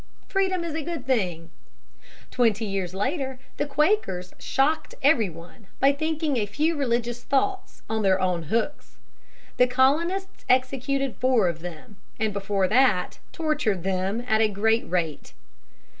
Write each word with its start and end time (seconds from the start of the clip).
Freedom 0.27 0.63
is 0.63 0.73
a 0.73 0.81
good 0.81 1.05
thing. 1.05 1.51
Twenty 2.31 2.65
years 2.65 2.95
later 2.95 3.37
the 3.57 3.67
Quakers 3.67 4.33
shocked 4.39 4.95
every 5.03 5.29
one 5.29 5.67
by 5.79 5.91
thinking 5.93 6.37
a 6.37 6.47
few 6.47 6.75
religious 6.75 7.23
thoughts 7.23 7.83
on 7.87 8.01
their 8.01 8.19
own 8.19 8.41
hooks. 8.45 8.97
The 9.57 9.67
colonists 9.67 10.43
executed 10.49 11.17
four 11.17 11.47
of 11.47 11.59
them, 11.59 11.97
and 12.19 12.33
before 12.33 12.67
that 12.67 13.19
tortured 13.31 13.83
them 13.83 14.23
at 14.27 14.41
a 14.41 14.47
great 14.47 14.89
rate. 14.89 15.33